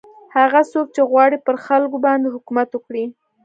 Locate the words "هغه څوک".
0.35-0.87